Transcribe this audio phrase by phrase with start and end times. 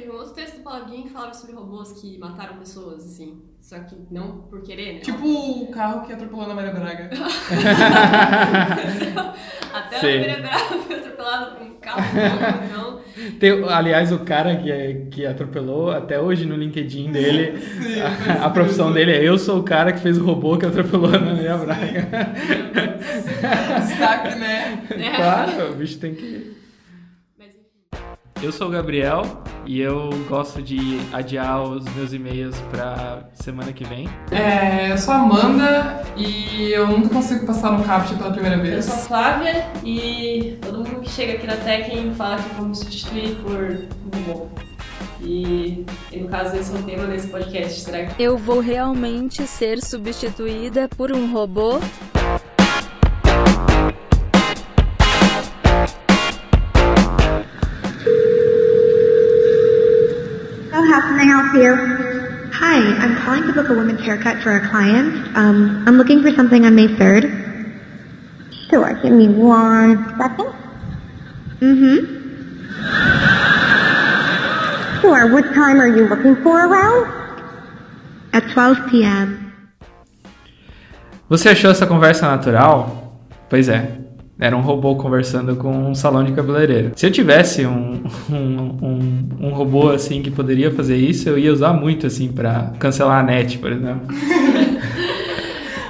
[0.00, 3.42] teve um outro texto do Palavrinha que falava sobre robôs que mataram pessoas, assim.
[3.60, 5.00] Só que não por querer, né?
[5.00, 5.26] Tipo
[5.62, 7.10] o carro que atropelou na Maria Braga.
[9.72, 12.02] Até a Maria Braga foi atropelada por um carro,
[12.64, 13.00] então...
[13.38, 18.50] Tem, aliás, o cara que, que atropelou, até hoje no LinkedIn dele, Sim, a, a,
[18.50, 21.56] profissão dele é eu sou o cara que fez o robô que atropelou na Maria
[21.58, 22.08] Braga.
[23.86, 24.82] Destaque, né?
[24.90, 25.16] É.
[25.16, 26.59] Claro, o bicho tem que...
[28.42, 29.22] Eu sou o Gabriel
[29.66, 34.08] e eu gosto de adiar os meus e-mails para semana que vem.
[34.30, 38.76] É, eu sou a Amanda e eu nunca consigo passar no CAPT pela primeira vez.
[38.76, 42.78] Eu sou a Flávia e todo mundo que chega aqui na Tekken fala que vamos
[42.78, 44.48] substituir por um robô.
[45.22, 48.22] E, e, no caso esse é um tema desse podcast, será que...
[48.22, 51.78] Eu vou realmente ser substituída por um robô?
[61.50, 62.50] How can I help you?
[62.52, 65.36] Hi, I'm calling to book a women's haircut for a client.
[65.36, 67.26] Um, I'm looking for something on May 3rd.
[68.68, 70.52] Sure, give me one second.
[71.60, 72.20] Mm-hmm.
[75.00, 77.18] Sure, what time are you looking for around?
[78.32, 79.46] At 12 p.m.
[81.28, 83.16] Você achou essa conversa natural?
[83.48, 83.99] Pois é,
[84.40, 86.92] Era um robô conversando com um salão de cabeleireiro.
[86.96, 88.02] Se eu tivesse um,
[88.32, 92.72] um, um, um robô assim que poderia fazer isso, eu ia usar muito assim para
[92.78, 94.08] cancelar a net, por exemplo.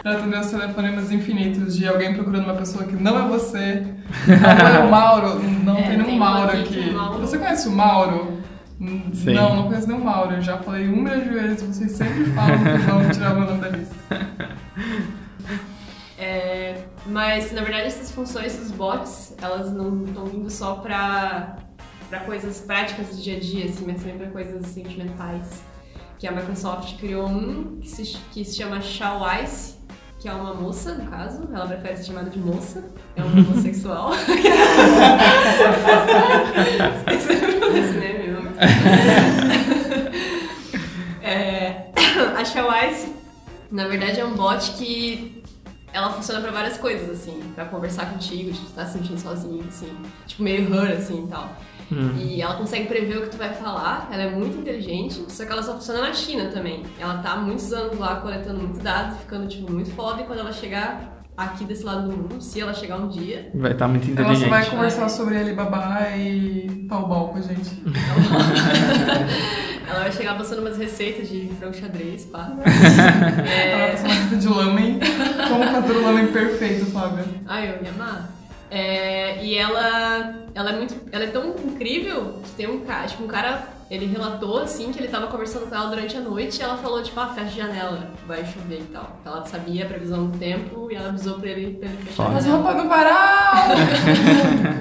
[0.02, 3.84] para atender os telefonemas infinitos de alguém procurando uma pessoa que não é você.
[4.26, 6.90] Não é o Mauro, não é, tem nenhum tem Mauro aqui.
[6.90, 7.20] Mauro.
[7.20, 8.40] Você conhece o Mauro?
[9.12, 9.34] Sim.
[9.34, 10.34] Não, não conheço nenhum Mauro.
[10.34, 13.46] Eu já falei um milhão de vezes, vocês sempre falam que vão tirar o meu
[13.46, 13.94] nome da lista.
[16.20, 21.56] É, mas, na verdade, essas funções dos bots, elas não estão vindo só para
[22.10, 25.62] para coisas práticas do dia a dia, assim, mas também para coisas sentimentais.
[26.18, 29.76] Que a Microsoft criou um que se, que se chama Shao Ice,
[30.18, 34.10] que é uma moça, no caso, ela prefere ser chamada de moça, é um homossexual.
[37.14, 38.20] Esse meme,
[41.22, 41.92] é,
[42.36, 43.14] a Shao Ice,
[43.70, 45.39] na verdade, é um bot que
[45.92, 49.90] ela funciona pra várias coisas, assim, pra conversar contigo, tipo, tá se sentindo sozinho, assim,
[50.26, 51.48] tipo, meio her, assim, e tal.
[51.92, 52.16] Hum.
[52.18, 55.50] E ela consegue prever o que tu vai falar, ela é muito inteligente, só que
[55.50, 56.84] ela só funciona na China também.
[56.98, 60.38] Ela tá há muitos anos lá coletando muitos dados, ficando, tipo, muito foda, e quando
[60.38, 63.50] ela chegar aqui desse lado do mundo, se ela chegar um dia...
[63.54, 64.44] Vai estar tá muito inteligente.
[64.44, 67.82] Ela só vai conversar sobre Alibaba e Taobao com a gente.
[69.90, 72.52] Ela vai chegar passando umas receitas de frango xadrez, pá.
[73.44, 73.72] é...
[73.72, 75.00] Ela vai passar uma lista de lamen.
[75.48, 77.24] Como fazer o lamen perfeito, Fábio?
[77.46, 78.30] Ai, eu ia amar.
[78.70, 83.24] É, e ela, ela é muito, ela é tão incrível que tem um cara, tipo,
[83.24, 86.62] um cara, ele relatou assim que ele tava conversando com ela durante a noite e
[86.62, 89.18] ela falou tipo, ah, fecha a janela, vai chover e tal.
[89.26, 92.46] Ela sabia a previsão do tempo e ela avisou pra ele, pra ele fechar As
[92.46, 93.70] roupas no varal!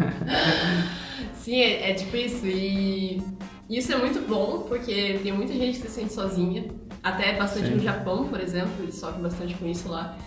[1.34, 3.24] Sim, é, é tipo isso e
[3.69, 6.66] isso é muito bom, porque tem muita gente que se sente sozinha.
[7.03, 7.75] Até bastante Sim.
[7.75, 10.18] no Japão, por exemplo, eles sofrem bastante com isso lá.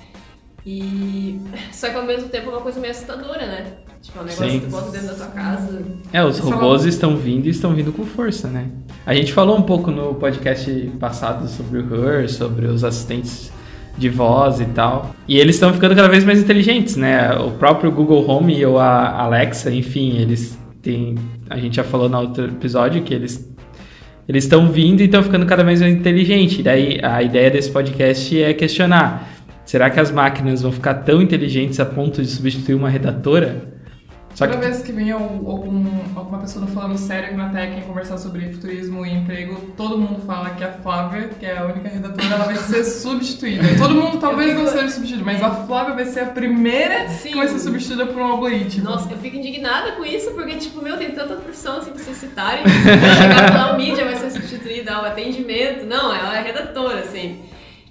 [0.65, 1.41] E.
[1.73, 3.73] Só que ao mesmo tempo é uma coisa meio assustadora, né?
[4.01, 4.61] Tipo, é um negócio Sim.
[4.61, 5.83] que tu bota dentro da tua casa.
[6.13, 8.69] É, os robôs estão vindo e estão vindo com força, né?
[9.05, 10.71] A gente falou um pouco no podcast
[11.01, 13.53] passado sobre o Her, sobre os assistentes
[13.99, 15.15] de voz e tal.
[15.29, 17.35] E eles estão ficando cada vez mais inteligentes, né?
[17.37, 21.15] O próprio Google Home ou a Alexa, enfim, eles tem,
[21.49, 23.51] a gente já falou no outro episódio que eles
[24.29, 26.63] eles estão vindo e estão ficando cada vez mais inteligentes.
[26.63, 29.29] Daí a ideia desse podcast é questionar:
[29.65, 33.72] será que as máquinas vão ficar tão inteligentes a ponto de substituir uma redatora?
[34.37, 34.59] Toda que...
[34.59, 35.85] vez que vinha algum,
[36.17, 40.65] alguma pessoa falando sério na Tech conversar sobre futurismo e emprego, todo mundo fala que
[40.65, 43.63] a Flávia, que é a única redatora, ela vai ser substituída.
[43.79, 44.63] Todo mundo talvez fico...
[44.63, 47.31] não seja substituído, mas a Flávia vai ser a primeira Sim.
[47.31, 48.85] que vai ser substituída por um algoritmo.
[48.85, 52.17] Nossa, eu fico indignada com isso, porque, tipo, meu, tem tanta profissão assim pra vocês
[52.17, 52.65] citarem.
[52.67, 55.85] Vai chegar a falar, o mídia vai ser substituída, o atendimento.
[55.85, 57.43] Não, ela é redatora, assim.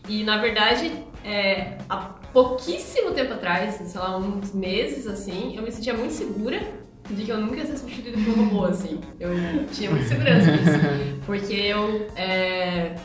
[0.08, 0.92] E, na verdade,
[1.24, 6.62] é, a pouquíssimo tempo atrás, sei lá, uns meses assim, eu me sentia muito segura
[7.10, 9.00] de que eu nunca ia ser substituída por um robô, assim.
[9.20, 9.32] Eu
[9.74, 10.80] tinha muita segurança disso.
[11.26, 12.08] Porque eu.
[12.16, 12.96] É,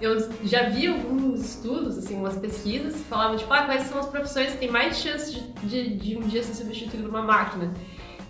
[0.00, 4.06] eu já vi alguns estudos, assim, umas pesquisas que falavam, tipo, ah, quais são as
[4.06, 7.72] profissões que têm mais chance de, de, de um dia ser substituído por uma máquina.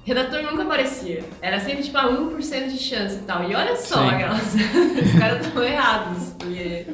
[0.04, 1.24] Redator nunca aparecia.
[1.42, 3.50] Era sempre, tipo, a 1% de chance e tal.
[3.50, 4.54] E olha só, aquelas...
[4.54, 6.32] os caras estão errados.
[6.38, 6.86] Porque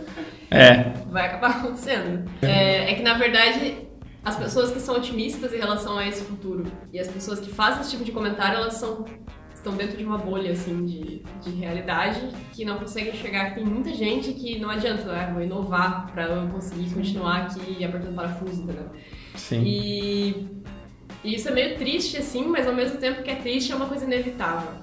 [0.56, 0.93] é.
[1.10, 2.31] Vai acabar acontecendo.
[2.43, 3.88] É, é que, na verdade,
[4.25, 7.81] as pessoas que são otimistas em relação a esse futuro e as pessoas que fazem
[7.81, 9.04] esse tipo de comentário, elas são
[9.62, 12.20] estão dentro de uma bolha, assim, de, de realidade,
[12.52, 15.31] que não conseguem que tem muita gente que não adianta, né?
[15.32, 18.90] Vou inovar para eu conseguir continuar aqui apertando parafuso, entendeu?
[19.37, 19.62] Sim.
[19.64, 20.49] E,
[21.22, 23.87] e isso é meio triste, assim, mas ao mesmo tempo que é triste, é uma
[23.87, 24.81] coisa inevitável.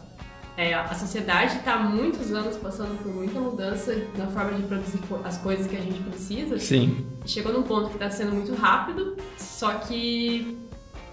[0.59, 4.99] É, a sociedade está há muitos anos passando por muita mudança na forma de produzir
[5.23, 6.59] as coisas que a gente precisa.
[6.59, 7.05] Sim.
[7.25, 10.57] Chegou num ponto que está sendo muito rápido, só que.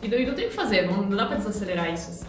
[0.03, 2.11] E não, e não tem o que fazer, não, não dá para desacelerar isso.
[2.11, 2.27] Assim.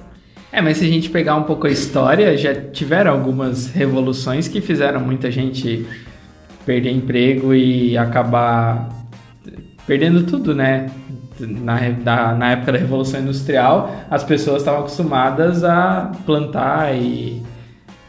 [0.51, 4.61] É, mas se a gente pegar um pouco a história, já tiveram algumas revoluções que
[4.61, 5.87] fizeram muita gente
[6.67, 8.89] perder emprego e acabar
[9.87, 10.91] perdendo tudo, né?
[11.39, 17.41] Na, da, na época da Revolução Industrial, as pessoas estavam acostumadas a plantar e,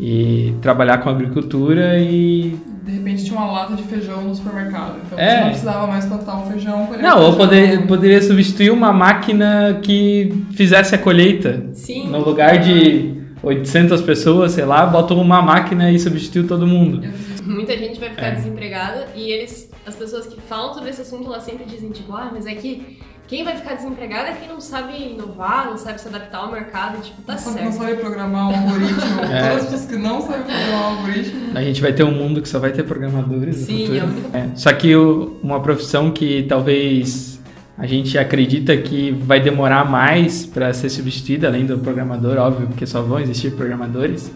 [0.01, 2.59] e trabalhar com agricultura e
[2.89, 4.97] de repente tinha uma lata de feijão no supermercado.
[5.05, 5.29] Então é.
[5.29, 6.89] você não precisava mais plantar um feijão.
[6.99, 11.67] Não, ou poder, poderia substituir uma máquina que fizesse a colheita.
[11.75, 12.09] Sim.
[12.09, 17.03] No lugar de 800 pessoas, sei lá, botou uma máquina e substituiu todo mundo.
[17.45, 18.35] Muita gente vai ficar é.
[18.37, 22.31] desempregada e eles, as pessoas que falam sobre esse assunto, elas sempre dizem tipo, ah,
[22.33, 22.99] mas é que
[23.29, 27.03] quem vai ficar desempregado é quem não sabe inovar, não sabe se adaptar ao mercado,
[27.03, 27.63] tipo, tá não, certo.
[27.63, 29.21] Não sabe programar um algoritmo.
[29.31, 29.49] é.
[29.51, 31.41] Todas as pessoas que não sabem programar um algoritmo.
[31.55, 34.31] A gente vai ter um mundo que só vai ter programadores Sim, no futuro.
[34.33, 34.49] É.
[34.55, 37.39] Só que uma profissão que talvez
[37.77, 42.87] a gente acredita que vai demorar mais para ser substituída, além do programador, óbvio, porque
[42.87, 44.33] só vão existir programadores,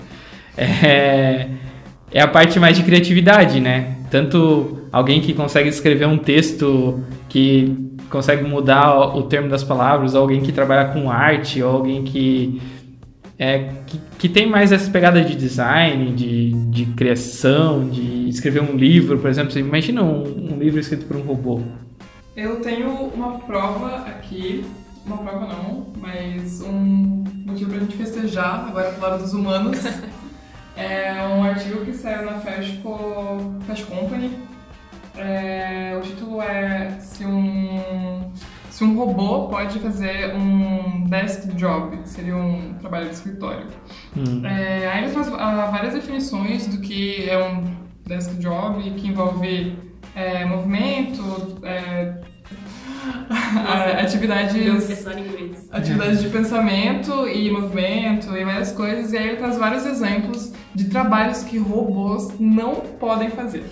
[0.56, 1.48] é,
[2.10, 3.96] é a parte mais de criatividade, né?
[4.10, 10.42] Tanto alguém que consegue escrever um texto que consegue mudar o termo das palavras, alguém
[10.42, 12.60] que trabalha com arte, alguém que,
[13.38, 18.76] é, que, que tem mais essa pegada de design, de, de criação, de escrever um
[18.76, 19.50] livro, por exemplo.
[19.50, 21.62] Você imagina um, um livro escrito por um robô.
[22.36, 24.62] Eu tenho uma prova aqui,
[25.06, 29.78] uma prova não, mas um motivo pra gente festejar, agora pro lado dos humanos.
[30.76, 32.78] é um artigo que saiu na Fast,
[33.66, 34.38] Fast Company,
[35.16, 38.32] é, o título é se um,
[38.70, 43.66] se um robô pode fazer um desk job, que seria um trabalho de escritório.
[44.16, 44.44] Hum.
[44.44, 47.64] É, aí eles trazem ah, várias definições do que é um
[48.06, 49.76] desk job, que envolve
[50.14, 52.20] é, movimento, é,
[54.00, 55.06] atividades,
[55.70, 59.12] atividades de pensamento e movimento e várias coisas.
[59.12, 63.64] E aí ele traz vários exemplos de trabalhos que robôs não podem fazer.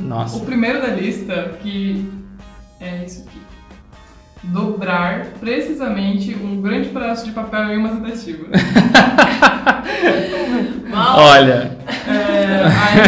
[0.00, 0.36] Nossa.
[0.36, 2.10] O primeiro da lista, que
[2.80, 3.40] é isso aqui.
[4.42, 8.46] Dobrar precisamente um grande pedaço de papel em uma tentativa.
[11.16, 11.78] Olha.
[12.08, 13.00] É, aí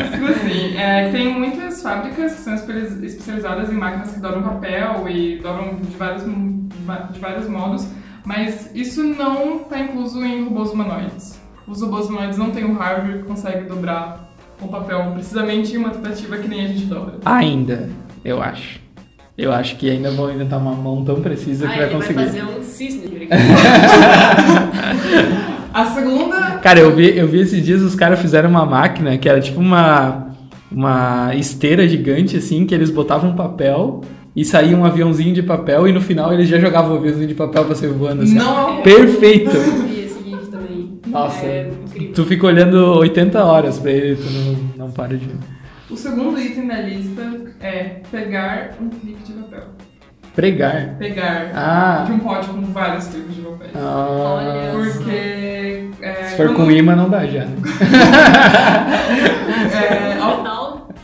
[0.00, 5.08] é, tipo assim, é, tem muitas fábricas que são especializadas em máquinas que dobram papel
[5.08, 7.88] e dobram de vários, de vários modos,
[8.24, 11.40] mas isso não está incluso em robôs humanoides.
[11.66, 14.25] Os robôs humanoides não têm o hardware que consegue dobrar
[14.60, 17.16] o papel precisamente em uma tentativa que nem a gente dobra.
[17.24, 17.90] Ainda,
[18.24, 18.80] eu acho.
[19.36, 22.14] Eu acho que ainda vão inventar uma mão tão precisa ah, que vai conseguir.
[22.14, 23.28] vai fazer um cisne.
[25.74, 26.36] a segunda...
[26.62, 29.60] Cara, eu vi, eu vi esses dias os caras fizeram uma máquina que era tipo
[29.60, 30.28] uma,
[30.72, 34.00] uma esteira gigante, assim, que eles botavam papel
[34.34, 37.34] e saía um aviãozinho de papel e no final eles já jogavam o aviãozinho de
[37.34, 38.22] papel pra ser voando.
[38.22, 38.34] Assim.
[38.34, 38.80] Não!
[38.80, 39.50] Perfeito!
[41.08, 41.70] Nossa, é
[42.14, 45.28] tu fica olhando 80 horas pra ele, tu não, não para de.
[45.90, 47.22] O segundo item da lista
[47.60, 49.64] é pegar um clipe de papel.
[50.34, 50.96] Pregar?
[50.98, 52.04] Pegar ah.
[52.06, 53.70] de um pote com vários clipes de papel.
[53.74, 54.72] Ah.
[54.72, 55.88] Porque.
[56.02, 56.56] É, Se for quando...
[56.56, 57.44] com imã, não dá já.
[59.72, 60.44] é, ao,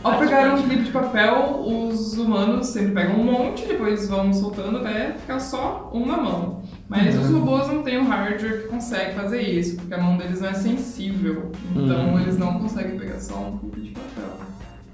[0.03, 4.79] ao pegar um clipe de papel, os humanos sempre pegam um monte, depois vão soltando
[4.79, 6.61] até ficar só um na mão.
[6.89, 7.21] Mas uhum.
[7.21, 10.49] os robôs não têm o hardware que consegue fazer isso, porque a mão deles não
[10.49, 11.53] é sensível.
[11.73, 12.19] Então uhum.
[12.19, 14.37] eles não conseguem pegar só um cubo de papel.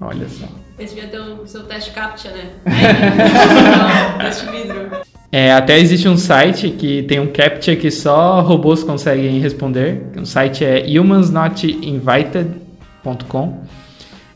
[0.00, 0.46] Olha só.
[0.78, 2.52] Esse devia ter o seu teste CAPTCHA, né?
[4.14, 4.88] não, teste vidro.
[5.32, 10.06] É, até existe um site que tem um CAPTCHA que só robôs conseguem responder.
[10.16, 13.79] O site é humansnotinvited.com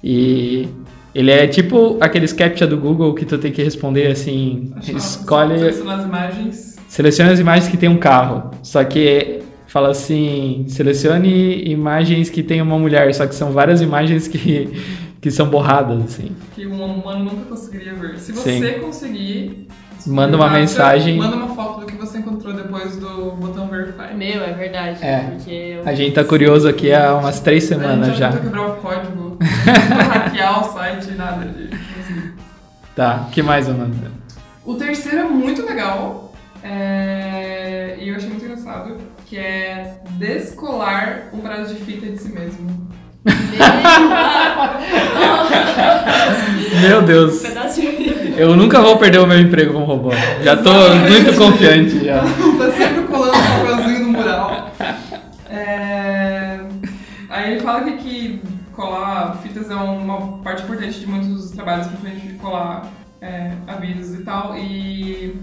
[0.05, 0.69] e
[1.15, 5.59] ele é tipo aqueles CAPTCHA do Google que tu tem que responder assim, Acho escolhe...
[5.59, 8.53] Selecionar as imagens Selecione as imagens que tem um carro.
[8.63, 14.29] Só que fala assim: selecione imagens que tem uma mulher, só que são várias imagens
[14.29, 14.73] que,
[15.21, 16.31] que são borradas, assim.
[16.55, 18.17] Que um humano nunca conseguiria ver.
[18.17, 18.81] Se você Sim.
[18.81, 19.67] conseguir.
[20.07, 21.17] Manda uma mensagem.
[21.17, 24.15] Manda uma foto do que você encontrou depois do botão Verify.
[24.15, 25.03] Meu, é verdade.
[25.03, 25.81] É.
[25.85, 28.31] A gente tá curioso aqui há umas três semanas já.
[28.31, 31.71] Não quebrar o código, não hackear o site, nada de.
[32.95, 34.13] Tá, o que mais, Amanda?
[34.65, 37.97] O terceiro é muito legal, é...
[37.99, 42.89] E eu achei muito engraçado que é descolar um pedaço de fita de si mesmo.
[46.81, 47.43] Meu Deus.
[48.37, 50.11] Eu nunca vou perder o meu emprego como robô.
[50.43, 52.21] Já tô muito confiante já.
[52.59, 54.71] tá sempre colando um papelzinho no mural.
[55.51, 56.61] É...
[57.29, 57.94] Aí ele fala que
[58.75, 62.91] colar fitas é uma parte importante de muitos dos trabalhos, principalmente de colar
[63.21, 64.57] é, avisos e tal.
[64.57, 65.37] E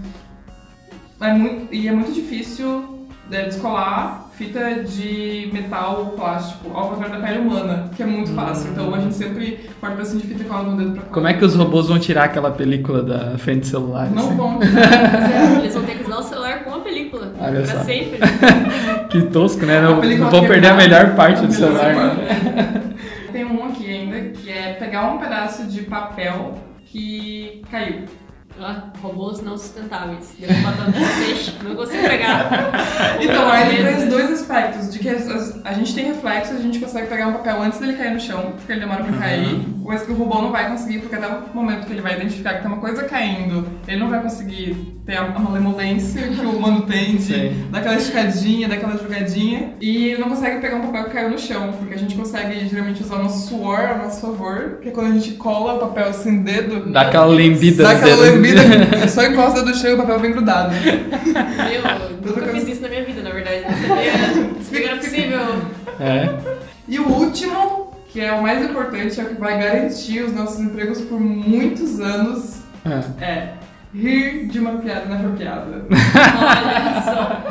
[1.20, 7.20] é muito, e é muito difícil é, descolar fita de metal ou plástico, ao contrário
[7.20, 8.70] da pele humana, que é muito fácil.
[8.70, 11.02] Então a gente sempre corta pedacinho de fita e cola no dedo pra.
[11.02, 14.10] Como é que os robôs vão tirar aquela película da frente do celular?
[14.10, 14.36] Não assim?
[14.36, 14.58] vão.
[15.60, 17.32] Eles vão ter que usar o celular com a película.
[17.38, 17.84] Olha pra só.
[17.84, 18.18] sempre.
[19.10, 19.78] Que tosco, né?
[19.82, 21.84] Não, não vão perder a melhor parte A do celular.
[21.84, 22.82] quebrada.
[23.30, 24.72] Tem um aqui ainda que é
[25.06, 26.54] um pedaço de papel
[26.84, 28.04] que caiu.
[28.60, 30.34] Ah, robôs não sustentáveis.
[30.38, 31.52] Deu batata de peixe.
[31.64, 32.70] Não consigo pegar.
[33.20, 36.58] Então, aí ele traz dois aspectos, de que as- as- a gente tem reflexo, a
[36.58, 39.60] gente consegue pegar um papel antes dele cair no chão, porque ele demora pra cair,
[39.84, 42.54] mas que o robô não vai conseguir, porque até o momento que ele vai identificar
[42.54, 46.50] que tem uma coisa caindo, ele não vai conseguir ter a a malemolência que o
[46.50, 47.66] humano tem de Sim.
[47.70, 51.30] dar aquela esticadinha, dar aquela jogadinha, e ele não consegue pegar um papel que caiu
[51.30, 54.88] no chão, porque a gente consegue geralmente usar o nosso suor a nosso favor, que
[54.90, 58.41] é quando a gente cola o papel assim, dedo, Dá aquela lembida no dedo.
[58.42, 60.74] Lambida, só encosta do chão e o papel vem grudado.
[60.74, 63.62] Meu, eu nunca fiz isso na minha vida, na verdade.
[64.64, 65.40] Sabia que era possível.
[66.00, 66.28] É.
[66.88, 70.60] E o último, que é o mais importante, é o que vai garantir os nossos
[70.60, 73.24] empregos por muitos anos, é.
[73.24, 73.52] é
[73.94, 75.84] rir de uma piada inapropriada.
[75.90, 77.42] Olha só.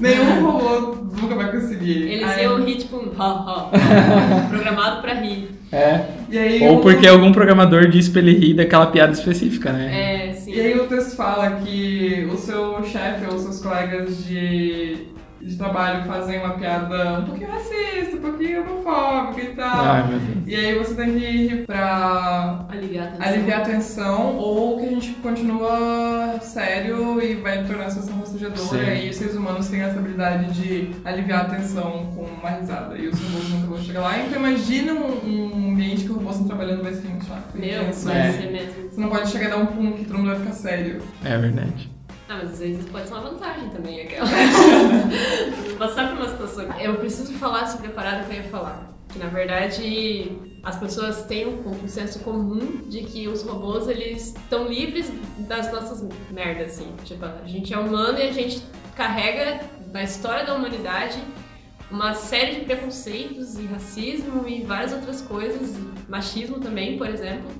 [0.00, 2.02] Nenhum robô nunca vai conseguir.
[2.10, 3.24] Eles Aí- iam rir tipo um ha,
[3.72, 4.46] ha.
[4.48, 5.50] Programado pra rir.
[5.70, 6.00] É.
[6.30, 10.28] E aí Ou o- porque algum programador disse pra ele rir daquela piada específica, né?
[10.30, 10.52] É, sim.
[10.52, 14.96] E aí o texto fala que o seu chefe ou seus colegas de,
[15.48, 19.84] de trabalho fazem uma piada um pouquinho racista, um pouquinho homofóbica e tal.
[19.84, 20.38] Ai, meu Deus.
[20.46, 23.26] E aí você tem que rir pra Aliviar a tensão.
[23.28, 28.94] aliviar a tensão ou que a gente continua sério e vai tornar a situação constrangedora
[28.94, 33.08] e os seres humanos têm essa habilidade de aliviar a tensão com uma risada e
[33.08, 34.18] os robôs nunca vão chegar lá.
[34.18, 37.54] Então imagina um, um ambiente que os robôs estão trabalhando vai ser muito chato.
[37.54, 38.06] Meu, Intenso.
[38.06, 38.32] vai É.
[38.32, 38.90] ser mesmo.
[38.90, 40.98] Você não pode chegar e dar um pum que todo mundo vai ficar sério.
[41.24, 41.90] É verdade.
[42.28, 44.28] Ah, mas às vezes pode ser uma vantagem também, aquela.
[45.78, 46.78] Passar por uma situação.
[46.78, 48.86] Eu preciso falar sobre a parada que eu ia falar.
[49.08, 54.34] Que na verdade as pessoas têm um, um senso comum de que os robôs eles
[54.36, 56.94] estão livres das nossas merdas, assim.
[57.04, 58.62] Tipo, a gente é humano e a gente
[58.94, 61.18] carrega na história da humanidade
[61.90, 65.74] uma série de preconceitos e racismo e várias outras coisas,
[66.06, 67.50] machismo também, por exemplo.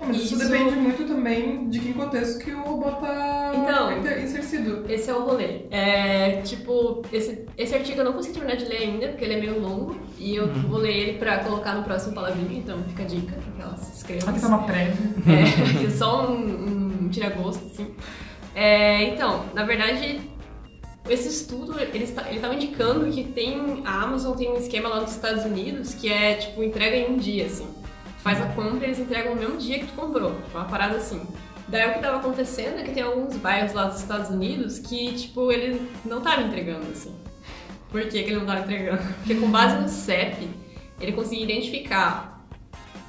[0.00, 4.18] É, mas isso, Isso- depende muito também de que contexto que o robô tá Então.
[4.22, 4.84] insercido.
[4.88, 5.60] Esse é o rolê.
[5.70, 9.40] É, tipo, esse, esse artigo eu não consegui terminar de ler ainda, porque ele é
[9.40, 9.96] meio longo.
[10.18, 13.52] E eu vou ler ele pra colocar no próximo palavrinho, então fica a dica pra
[13.56, 14.28] que elas se inscrevam.
[14.30, 14.94] Aqui tá uma prévia.
[15.26, 17.94] É, que é só um, um tira-gosto, assim.
[18.54, 20.20] É, então, na verdade,
[21.08, 25.00] esse estudo, ele está- ele estava indicando que tem, a Amazon tem um esquema lá
[25.00, 27.66] nos Estados Unidos que é, tipo, entrega em um dia, assim.
[28.24, 30.34] Faz a compra e eles entregam no mesmo dia que tu comprou.
[30.54, 31.20] Uma parada assim.
[31.68, 35.12] Daí o que estava acontecendo é que tem alguns bairros lá dos Estados Unidos que,
[35.12, 37.14] tipo, ele não tava entregando, assim.
[37.90, 39.02] Por que, que ele não tava entregando?
[39.20, 40.48] Porque com base no CEP,
[40.98, 42.42] ele conseguia identificar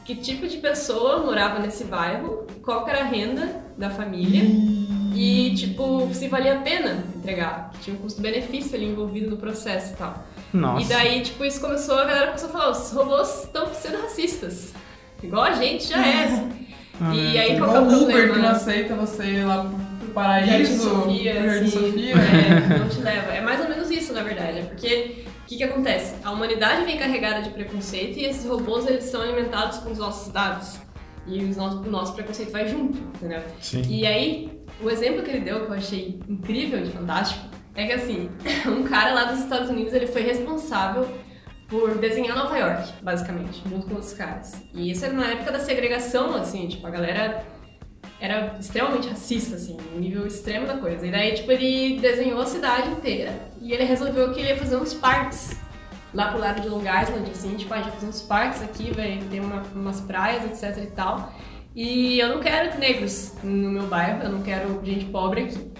[0.03, 4.43] que tipo de pessoa morava nesse bairro, qual era a renda da família
[5.15, 7.71] e, tipo, se valia a pena entregar.
[7.81, 10.25] Tinha um custo-benefício ali envolvido no processo e tal.
[10.53, 10.85] Nossa.
[10.85, 14.73] E daí, tipo, isso começou, a galera começou a falar, os robôs estão sendo racistas.
[15.23, 16.23] Igual a gente já é.
[16.25, 16.51] assim.
[16.97, 17.41] Ah, e é.
[17.41, 18.33] aí, qual que é o o Uber problema?
[18.35, 22.13] que não aceita você ir lá pro Jardim paraíso, Sofia, pro Jardim assim, Sofia.
[22.15, 23.31] é, não te leva.
[23.33, 24.59] É mais ou menos isso, na verdade.
[24.59, 26.15] É porque o que, que acontece?
[26.23, 30.31] A humanidade vem carregada de preconceito e esses robôs eles são alimentados com os nossos
[30.31, 30.79] dados.
[31.27, 33.41] E os nossos- o nosso preconceito vai junto, entendeu?
[33.59, 33.81] Sim.
[33.89, 37.45] E aí, o exemplo que ele deu, que eu achei incrível e fantástico,
[37.75, 38.29] é que assim,
[38.71, 41.05] um cara lá dos Estados Unidos ele foi responsável
[41.67, 44.53] por desenhar Nova York, basicamente, junto com outros caras.
[44.73, 47.43] E isso era na época da segregação, assim, tipo, a galera
[48.19, 51.05] era extremamente racista, assim, um nível extremo da coisa.
[51.05, 54.77] E daí, tipo, ele desenhou a cidade inteira e ele resolveu que ele ia fazer
[54.77, 55.55] uns parques
[56.13, 58.91] lá pro lado de Long Island, assim, tipo, a gente vai fazer uns parques aqui,
[58.93, 61.33] vai ter uma- umas praias, etc e tal.
[61.75, 65.71] E eu não quero negros no meu bairro, eu não quero gente pobre aqui.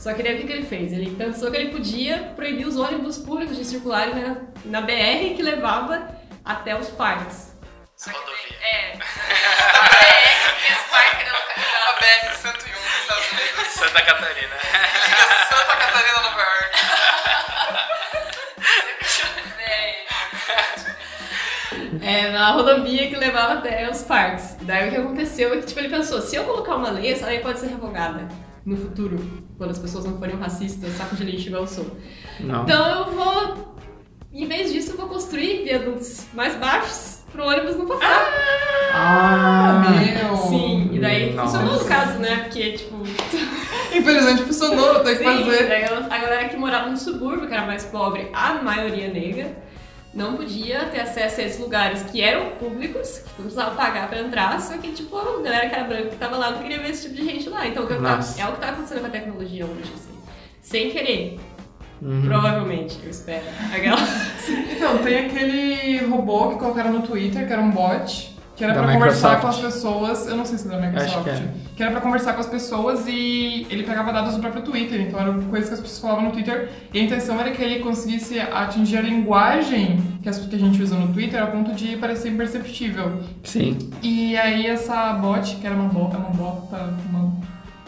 [0.00, 0.94] Só que daí o que, que ele fez?
[0.94, 5.42] Ele pensou que ele podia proibir os ônibus públicos de circularem na, na BR que
[5.42, 6.08] levava
[6.42, 7.54] até os parques.
[7.98, 12.00] Só que daí, é, na BR que esse parque era localizado.
[12.00, 13.66] BR-101 dos Estados Unidos.
[13.74, 14.56] Santa Catarina.
[15.50, 16.76] Santa Catarina Nova York.
[22.02, 24.56] É, na rodovia que levava até os parques.
[24.62, 27.26] Daí o que aconteceu é que tipo, ele pensou, se eu colocar uma lei, essa
[27.26, 28.26] lei pode ser revogada
[28.70, 29.18] no futuro,
[29.58, 31.86] quando as pessoas não forem racistas, saco de lixo igual eu sou.
[32.38, 32.62] Não.
[32.62, 33.76] Então eu vou,
[34.32, 38.32] em vez disso, eu vou construir viadutos mais baixos pro ônibus não passar.
[38.92, 40.36] Ah, meu!
[40.36, 41.58] Sim, e daí Nossa.
[41.58, 42.44] funcionou no caso, né?
[42.44, 42.96] Porque, tipo.
[43.92, 45.68] Infelizmente funcionou, tem que fazer.
[45.68, 49.56] Daí a galera que morava no subúrbio, que era mais pobre, a maioria negra,
[50.12, 54.20] não podia ter acesso a esses lugares que eram públicos, que tu precisava pagar pra
[54.20, 56.90] entrar, só que, tipo, a galera que era branca que tava lá não queria ver
[56.90, 57.66] esse tipo de gente lá.
[57.66, 60.18] Então, é o que tá acontecendo com a tecnologia hoje, assim.
[60.60, 61.38] Sem querer.
[62.02, 62.22] Uhum.
[62.22, 63.44] Provavelmente, eu espero.
[64.72, 68.82] então, tem aquele robô que colocaram no Twitter, que era um bot, que era da
[68.82, 69.22] pra Microsoft.
[69.22, 70.26] conversar com as pessoas.
[70.26, 71.24] Eu não sei se é da Microsoft.
[71.24, 71.48] Que, é.
[71.76, 75.00] que, era pra conversar com as pessoas e ele pegava dados do próprio Twitter.
[75.00, 76.68] Então eram coisas que as pessoas falavam no Twitter.
[76.92, 80.82] E a intenção era que ele conseguisse atingir a linguagem que, as, que a gente
[80.82, 83.22] usa no Twitter a ponto de parecer imperceptível.
[83.44, 83.78] Sim.
[84.02, 86.94] E aí essa bot, que era uma bota, uma bota,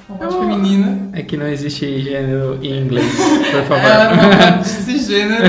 [0.09, 1.11] uma voz feminina.
[1.13, 3.15] É que não existe gênero em inglês,
[3.51, 3.85] por favor.
[3.85, 5.45] Ela era uma voz cisgênero,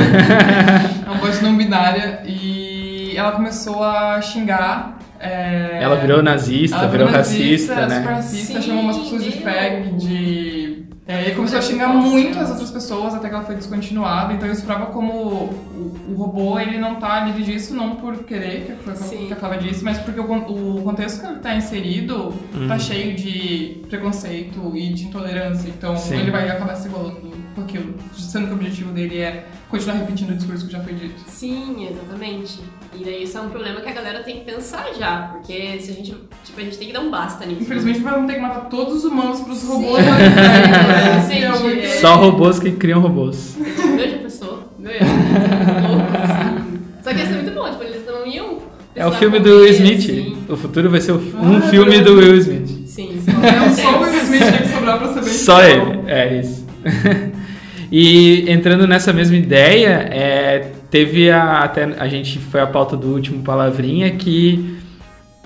[1.06, 5.02] uma voz não binária, e ela começou a xingar.
[5.24, 5.80] É...
[5.82, 8.02] Ela virou nazista, ela virou, virou nazista, racista, né?
[8.02, 10.64] Super racista, Sim, chamou umas pessoas de fag, de
[11.06, 14.50] é, ele começou a xingar muito as outras pessoas até que ela foi descontinuada, então
[14.50, 18.84] isso prova como o, o, robô ele não tá livre disso, não por querer, que
[18.84, 19.28] foi Sim.
[19.28, 22.68] que a Flávia disse, mas porque o, o contexto que ele tá inserido uhum.
[22.70, 26.20] tá cheio de preconceito e de intolerância, então Sim.
[26.20, 30.30] ele vai acabar se enrolando com aquilo, sendo que o objetivo dele é continuar repetindo
[30.30, 31.22] o discurso que já foi dito.
[31.28, 32.62] Sim, exatamente.
[32.96, 35.92] E daí isso é um problema que a galera tem que pensar já, porque se
[35.92, 37.64] a gente, tipo, a gente tem que dar um basta nisso.
[37.64, 40.04] Infelizmente vamos ter que matar todos os humanos pros robôs.
[40.14, 41.22] Né?
[41.28, 43.58] Sim, é, Só robôs que criam robôs.
[43.58, 44.64] Meu já pensou?
[44.78, 46.80] Meu assim.
[47.04, 48.60] Só que ia ser muito bom, tipo, eles não iam
[48.96, 49.98] é o filme do Will Smith.
[49.98, 50.38] Assim.
[50.48, 52.88] O futuro vai ser um ah, filme do Will Smith.
[52.88, 56.40] Sim, é só o Will Smith tem que sobrar pra ser bem Só ele, é
[56.40, 56.68] isso.
[57.92, 63.08] e entrando nessa mesma ideia, é, Teve a, até a gente foi a pauta do
[63.08, 64.80] último palavrinha que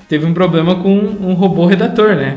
[0.09, 2.35] teve um problema com um robô redator, né?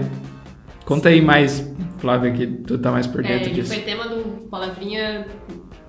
[0.84, 1.68] Conta aí mais,
[1.98, 3.74] Flávia, que tu tá mais por dentro é, disso.
[3.74, 5.26] Foi tema do palavrinha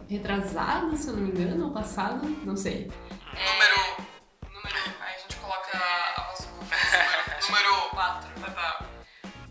[0.09, 2.89] retrasado, se eu não me engano, ou passado, não sei.
[3.27, 4.01] Número.
[4.51, 4.79] Número.
[4.99, 6.49] Aí a gente coloca a voz
[7.47, 8.29] Número 4.
[8.41, 8.85] Tá, tá.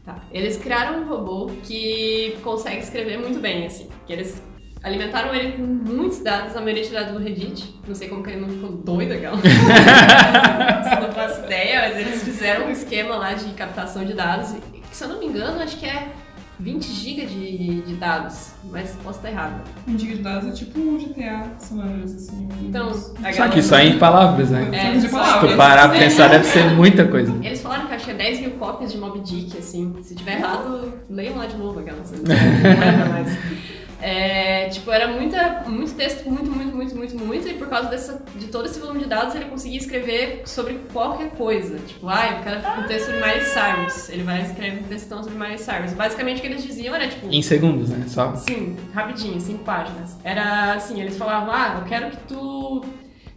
[0.05, 0.23] Tá.
[0.33, 3.89] Eles criaram um robô que consegue escrever muito bem, assim.
[4.09, 4.43] Que eles
[4.83, 7.75] Alimentaram ele com muitos dados, a maioria tirada do Reddit.
[7.87, 9.37] Não sei como que ele não ficou doido, aquela.
[11.01, 14.53] não faço ideia, mas eles fizeram um esquema lá de captação de dados.
[14.53, 16.09] Que, se eu não me engano, acho que é
[16.61, 19.63] 20 GB de, de dados, mas posso estar errado.
[19.87, 22.49] 20 GB de dados é tipo um GTA, sonoras assim.
[22.63, 24.67] Então, só que só em palavras, né?
[24.73, 27.35] É, Se tu parar pra pensar, deve ser muita coisa.
[27.43, 29.95] Eles falaram que acho que é 10 mil cópias de Mob Dick, assim.
[30.03, 31.99] Se tiver errado, leiam lá de novo aquela.
[32.13, 33.39] Não lembra mais.
[34.01, 38.23] É, tipo, era muita, muito texto, muito, muito, muito, muito, muito, e por causa dessa,
[38.35, 41.79] de todo esse volume de dados ele conseguia escrever sobre qualquer coisa.
[41.79, 44.09] Tipo, ah, eu quero um texto sobre Miley Cyrus.
[44.09, 45.93] Ele vai escrever um textão sobre Miley Cyrus.
[45.93, 47.27] Basicamente o que eles diziam era tipo.
[47.31, 48.05] Em segundos, né?
[48.09, 48.35] Só?
[48.37, 50.17] Sim, rapidinho, cinco páginas.
[50.25, 52.83] Era assim, eles falavam, ah, eu quero que tu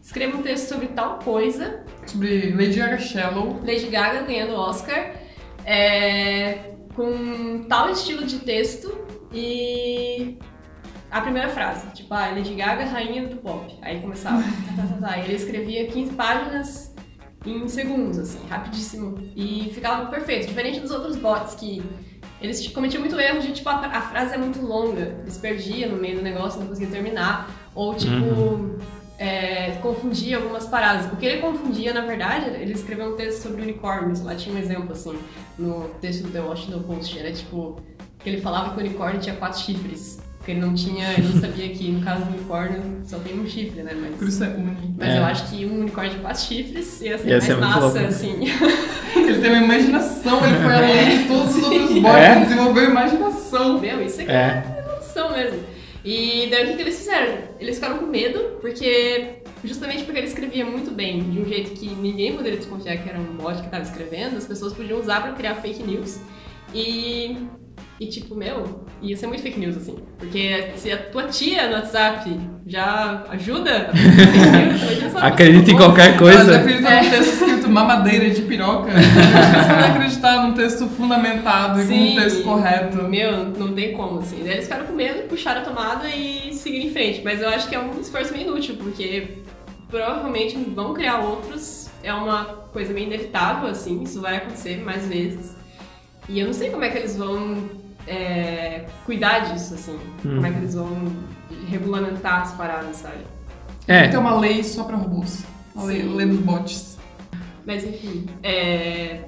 [0.02, 1.84] escreva um texto sobre tal coisa.
[2.06, 3.60] Sobre Lady Gaga Shallow.
[3.66, 5.12] Lady Gaga ganhando Oscar.
[5.66, 8.98] É, com tal estilo de texto
[9.34, 10.38] e
[11.14, 13.72] a primeira frase, tipo, ah, Lady Gaga, rainha do pop.
[13.84, 15.20] Aí começava, tá, tá, tá, tá.
[15.20, 16.96] Ele escrevia 15 páginas
[17.46, 19.20] em segundos, assim, rapidíssimo.
[19.36, 21.84] E ficava perfeito, diferente dos outros bots que
[22.42, 25.98] eles cometiam muito erro de, tipo, a, a frase é muito longa, eles perdiam no
[25.98, 27.48] meio do negócio, não conseguiam terminar.
[27.76, 28.80] Ou, tipo, uhum.
[29.20, 31.14] é, confundia algumas paradas.
[31.14, 34.58] O que ele confundia, na verdade, ele escreveu um texto sobre unicórnios, lá tinha um
[34.58, 35.16] exemplo, assim,
[35.60, 37.80] no texto do The Washington Post, era, tipo,
[38.18, 40.23] que ele falava que o unicórnio tinha quatro chifres.
[40.44, 43.48] Porque ele não tinha, ele não sabia que no caso do unicórnio só tem um
[43.48, 43.94] chifre, né?
[43.96, 44.82] Mas, Por isso é único.
[44.98, 45.18] Mas é.
[45.20, 48.40] eu acho que um unicórnio de quatro chifres ia ser ia mais ser massa, assim.
[49.16, 52.40] Ele teve uma imaginação, ele foi além de todos os outros bots, é?
[52.42, 53.80] desenvolveu imaginação.
[53.80, 55.60] Meu, isso aqui é, é evolução mesmo.
[56.04, 57.38] E daí o que, que eles fizeram?
[57.60, 61.88] Eles ficaram com medo, porque justamente porque ele escrevia muito bem, de um jeito que
[61.88, 65.32] ninguém poderia desconfiar que era um bot que estava escrevendo, as pessoas podiam usar para
[65.32, 66.20] criar fake news.
[66.74, 67.38] E
[68.00, 69.98] e tipo, meu, ia ser muito fake news, assim.
[70.18, 73.92] Porque se a tua tia no WhatsApp já ajuda,
[75.22, 76.58] acredita em qualquer coisa.
[76.58, 78.92] Acredita no texto escrito mamadeira de piroca.
[78.94, 83.04] Você vai acreditar num texto fundamentado e com um texto correto.
[83.04, 84.42] Meu, não tem como, assim.
[84.42, 87.22] Eles ficaram com medo, puxaram a tomada e seguiram em frente.
[87.24, 89.38] Mas eu acho que é um esforço meio inútil, porque
[89.88, 91.90] provavelmente vão criar outros.
[92.02, 95.56] É uma coisa meio inevitável, assim, isso vai acontecer mais vezes.
[96.28, 100.00] E eu não sei como é que eles vão é, cuidar disso, assim.
[100.26, 100.36] Hum.
[100.36, 101.14] Como é que eles vão
[101.70, 103.24] regulamentar as paradas, sabe?
[103.88, 104.02] É.
[104.02, 105.44] Tem que ter uma lei só pra robôs.
[105.76, 106.98] A lei, lei dos bots.
[107.66, 109.24] Mas enfim, é...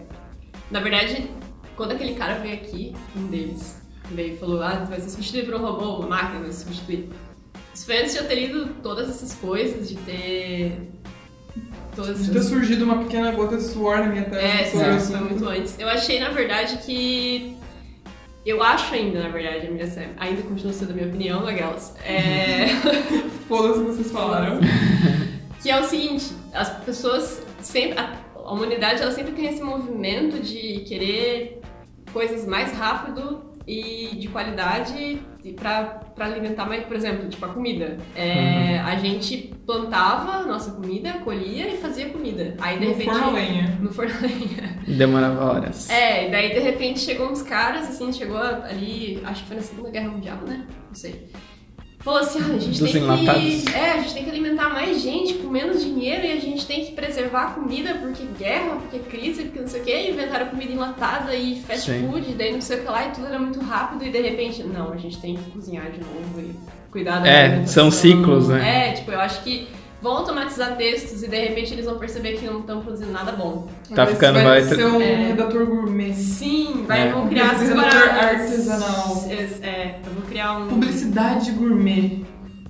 [0.69, 1.29] na verdade,
[1.75, 5.61] quando aquele cara veio aqui, um deles, veio e falou, ah, vai ser substituído por
[5.61, 7.09] um robô, uma máquina vai ser substituir.
[7.73, 10.91] Isso foi antes de eu ter lido todas essas coisas, de ter
[11.95, 14.45] Todas de ter surgido uma pequena gota de suor na minha testa.
[14.45, 15.79] É, sim, isso foi muito antes.
[15.79, 17.55] Eu achei, na verdade, que.
[18.45, 21.95] Eu acho ainda, na verdade, a minha ainda continua sendo a minha opinião, aquelas.
[22.05, 22.67] É...
[23.47, 24.59] Foda-se que vocês falaram.
[25.63, 27.97] que é o seguinte, as pessoas sempre.
[27.97, 31.59] A, a humanidade ela sempre tem esse movimento de querer
[32.13, 35.21] coisas mais rápido e de qualidade
[35.55, 37.97] para alimentar mais, por exemplo, tipo a comida.
[38.15, 38.87] É, uhum.
[38.87, 42.55] A gente plantava nossa comida, colhia e fazia comida.
[42.59, 43.09] Aí de no repente.
[43.09, 43.77] Forno lenha.
[43.81, 44.79] No forno lenha.
[44.87, 45.89] Demorava horas.
[45.89, 49.63] É, e daí de repente chegou uns caras, assim, chegou ali, acho que foi na
[49.63, 50.65] Segunda Guerra Mundial, né?
[50.87, 51.27] Não sei
[52.05, 53.63] falou assim, ah, a gente Dos tem enlatados.
[53.63, 53.75] que.
[53.75, 56.85] É, a gente tem que alimentar mais gente com menos dinheiro e a gente tem
[56.85, 60.71] que preservar a comida porque guerra, porque crise, porque não sei o quê, inventaram comida
[60.71, 62.07] enlatada e fast Sim.
[62.07, 64.63] food, daí não sei o que lá, e tudo era muito rápido, e de repente,
[64.63, 66.53] não, a gente tem que cozinhar de novo e
[66.91, 68.89] cuidar da É, são ciclos, né?
[68.89, 69.67] É, tipo, eu acho que
[70.05, 73.67] vão automatizar textos e de repente eles vão perceber que não estão produzindo nada bom.
[73.95, 76.13] Tá ficando vai ser um é, redator gourmet.
[76.13, 77.11] Sim, vai, é.
[77.11, 79.25] vão criar um redator artesanal.
[79.27, 79.33] É,
[79.67, 80.67] é, eu vou criar um.
[80.67, 82.25] Publicidade gourmet.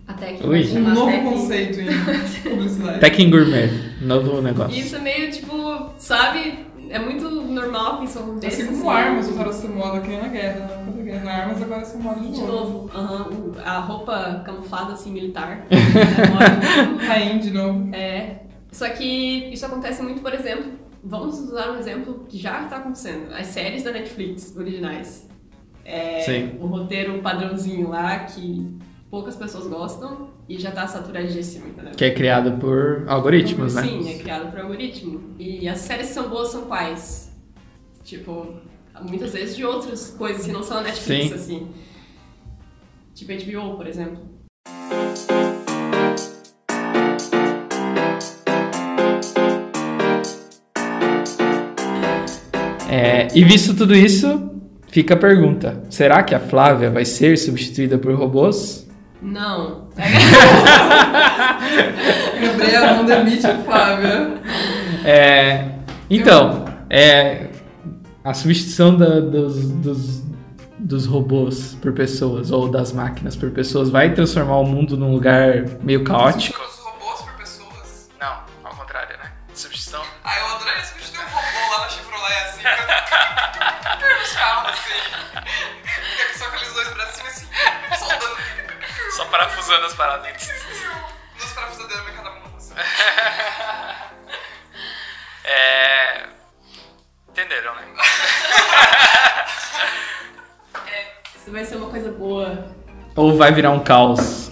[0.08, 1.24] Até que Um novo tech...
[1.24, 1.88] conceito em
[2.48, 3.00] publicidade.
[3.00, 3.70] Tech gourmet,
[4.02, 4.80] novo negócio.
[4.80, 6.60] Isso é meio tipo, sabe?
[6.92, 8.62] É muito normal que isso aconteça.
[8.62, 9.02] Assim como assim.
[9.02, 11.04] armas usaram essa moda aqui na guerra, na né?
[11.04, 11.32] guerra.
[11.32, 12.92] Armas agora são moda de, de novo.
[12.94, 13.56] novo.
[13.66, 15.66] a roupa camuflada assim, militar.
[17.08, 17.90] Rainha de novo.
[17.96, 18.42] É.
[18.72, 20.72] Só que isso acontece muito, por exemplo,
[21.04, 23.34] vamos usar um exemplo que já está acontecendo.
[23.34, 25.28] As séries da Netflix originais.
[25.86, 26.50] É.
[26.60, 28.76] O roteiro padrãozinho lá que
[29.10, 31.92] poucas pessoas gostam e já está saturadíssimo, entendeu?
[31.92, 33.84] Que é criado por algoritmos, Sim, né?
[33.84, 35.36] Sim, é criado por algoritmo.
[35.38, 37.32] E as séries que são boas são quais?
[38.04, 38.56] Tipo,
[39.08, 41.36] muitas vezes de outras coisas que não são a Netflix, Sim.
[41.36, 41.68] assim.
[43.14, 44.36] Tipo HBO, por exemplo.
[52.90, 54.52] É, e visto tudo isso,
[54.96, 58.88] fica a pergunta: será que a Flávia vai ser substituída por robôs?
[59.22, 59.90] Não.
[62.42, 64.36] Gabriel, não demite a Flávia.
[65.04, 65.66] É,
[66.10, 67.48] então, é,
[68.24, 70.24] a substituição da, dos, dos,
[70.80, 75.66] dos robôs por pessoas ou das máquinas por pessoas vai transformar o mundo num lugar
[75.84, 76.75] meio caótico.
[89.36, 90.50] Parafusando as paradas.
[91.38, 92.44] Duas parafusadeiras em cada mão.
[92.56, 92.74] Assim.
[95.44, 96.24] é.
[97.30, 97.82] Entenderam, né?
[100.88, 102.74] é, isso vai ser uma coisa boa.
[103.14, 104.50] Ou vai virar um caos?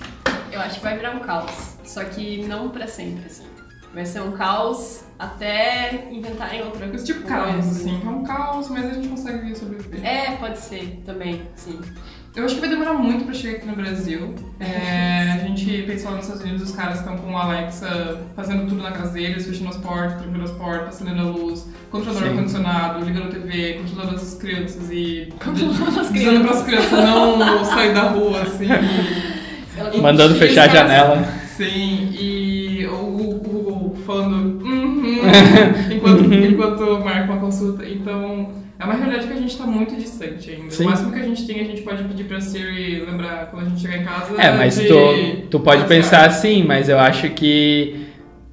[0.51, 1.77] Eu acho que vai virar um caos.
[1.85, 3.49] Só que não pra sempre, assim.
[3.93, 7.05] Vai ser um caos até inventarem outra coisa.
[7.05, 8.01] Tipo caos, assim.
[8.05, 10.05] É um caos, mas a gente consegue sobreviver.
[10.05, 11.79] É, pode ser também, sim.
[12.35, 14.33] Eu acho que vai demorar muito pra chegar aqui no Brasil.
[14.59, 18.67] É, a gente pensou lá nos Estados Unidos, os caras estão com o Alexa fazendo
[18.67, 22.29] tudo na casa deles, fechando as portas, trancando as portas, acendendo a luz, controlando o
[22.29, 25.31] ar-condicionado, ligando a TV, controlando as crianças e.
[26.11, 28.67] dizendo para as crianças não sair da rua, assim.
[30.01, 31.23] Mandando fechar caras, a janela.
[31.55, 34.59] Sim, e o Google falando.
[34.63, 35.21] Uhum,
[35.95, 37.87] enquanto, enquanto marca uma consulta.
[37.87, 38.62] Então.
[38.83, 40.69] É uma realidade que a gente está muito distante ainda.
[40.69, 40.83] Sim.
[40.83, 43.69] O máximo que a gente tem, a gente pode pedir pra Siri lembrar quando a
[43.69, 44.33] gente chegar em casa.
[44.37, 48.07] É, mas tu, tu pode pensar assim, mas eu acho que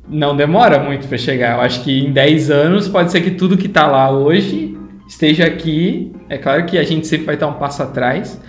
[0.08, 1.56] não demora muito para chegar.
[1.56, 5.46] Eu acho que em 10 anos pode ser que tudo que tá lá hoje esteja
[5.46, 6.12] aqui.
[6.28, 8.40] É claro que a gente sempre vai estar um passo atrás,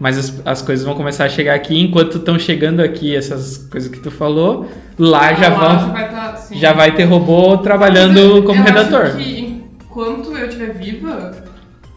[0.00, 1.80] mas as, as coisas vão começar a chegar aqui.
[1.80, 4.66] Enquanto estão chegando aqui essas coisas que tu falou,
[4.98, 5.92] lá já vão.
[5.92, 9.14] Vai tá, já vai ter robô trabalhando como redator.
[9.14, 9.58] Que
[9.98, 10.27] enquanto eu
[10.78, 11.44] viva,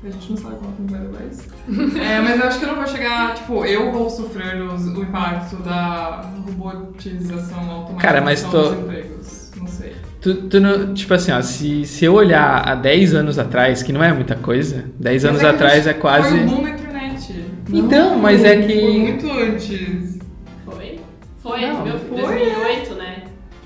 [0.03, 1.43] a gente não sabe quanto vai levar isso.
[1.99, 5.03] é, mas eu acho que eu não vou chegar, tipo, eu vou sofrer os, o
[5.03, 8.69] impacto da robotização automática Cara, mas tô...
[8.69, 9.51] dos empregos.
[9.57, 9.95] Não sei.
[10.21, 13.91] Tu, tu não, tipo assim, ó, se, se eu olhar há 10 anos atrás, que
[13.91, 16.29] não é muita coisa, 10 anos é atrás é quase.
[16.29, 17.45] Foi o boom da internet.
[17.73, 20.19] Então, mas é que- Foi muito antes.
[20.65, 20.99] Foi?
[21.41, 22.21] Foi, Não, meu, foi.
[22.21, 23.00] 2008, né?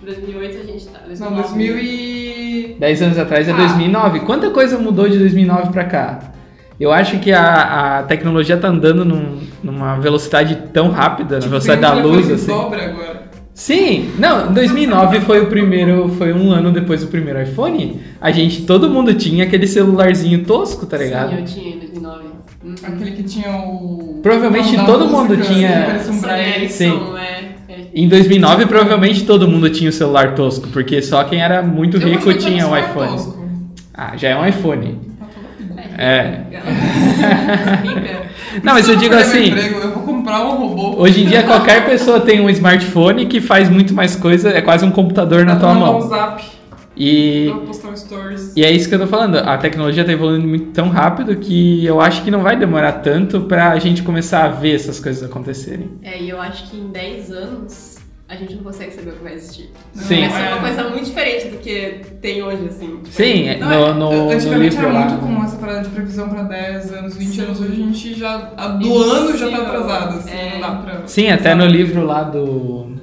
[0.05, 0.99] 2008 a gente tá.
[1.19, 2.75] Não, 2000 e...
[2.79, 3.55] 10 anos atrás é Ah.
[3.57, 4.19] 2009.
[4.21, 6.19] Quanta coisa mudou de 2009 pra cá?
[6.79, 11.49] Eu acho que a, a tecnologia tá andando num- numa velocidade tão rápida, na Tipo,
[11.51, 12.47] velocidade tem um da luz, assim.
[12.47, 13.25] dobra agora.
[13.53, 18.01] Sim, não, 2009 foi o primeiro, foi um ano depois do primeiro iPhone.
[18.19, 21.29] A gente, todo mundo tinha aquele celularzinho tosco, tá ligado?
[21.29, 22.23] Sim, eu tinha em 2009.
[22.65, 22.75] Uhum.
[22.83, 24.19] Aquele que tinha o...
[24.21, 26.55] Provavelmente todo música, mundo tinha- assim, um braille.
[26.55, 27.34] Ericsson, é, é.
[27.97, 32.09] Em 2009, provavelmente todo mundo tinha o celular tosco, porque só quem era muito Eu
[32.09, 33.11] rico tinha um iPhone.
[33.11, 33.45] tosco.
[33.93, 34.99] Ah, já é um iPhone.
[35.17, 36.03] Tá.
[36.03, 36.41] É.
[38.61, 41.01] Não, mas eu digo meu assim, emprego, eu vou comprar um robô.
[41.01, 44.85] hoje em dia qualquer pessoa tem um smartphone que faz muito mais coisa, é quase
[44.85, 46.01] um computador na tua um mão.
[46.01, 46.41] zap
[46.97, 47.51] E.
[48.55, 49.37] E é isso que eu tô falando.
[49.37, 53.41] A tecnologia tá evoluindo muito tão rápido que eu acho que não vai demorar tanto
[53.41, 55.91] pra gente começar a ver essas coisas acontecerem.
[56.01, 57.95] É, e eu acho que em 10 anos
[58.27, 59.69] a gente não consegue saber o que vai existir.
[59.93, 60.21] Sim.
[60.27, 60.53] Vai ser É.
[60.53, 62.99] uma coisa muito diferente do que tem hoje, assim.
[63.11, 65.05] Sim, é, Não, no, é, no, no Antigamente livro era lá.
[65.05, 67.41] muito comum essa parada de previsão pra 10 anos, 20 Sim.
[67.41, 67.61] anos.
[67.61, 70.51] Hoje a gente já, a do ano já tá atrasado, assim, É.
[70.53, 71.01] não dá pra...
[71.07, 72.95] Sim, até no livro lá do.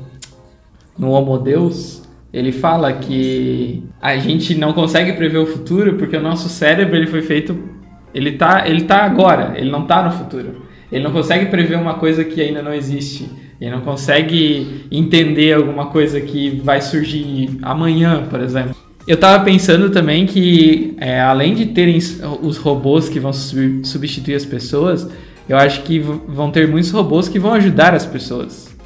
[0.98, 2.01] No Homo Deus,
[2.32, 7.06] ele fala que a gente não consegue prever o futuro porque o nosso cérebro ele
[7.06, 7.58] foi feito.
[8.14, 10.62] Ele tá, ele tá agora, ele não tá no futuro.
[10.90, 13.26] Ele não consegue prever uma coisa que ainda não existe.
[13.60, 18.74] Ele não consegue entender alguma coisa que vai surgir amanhã, por exemplo.
[19.06, 24.34] Eu tava pensando também que, é, além de terem os robôs que vão su- substituir
[24.34, 25.08] as pessoas,
[25.48, 28.76] eu acho que vão ter muitos robôs que vão ajudar as pessoas.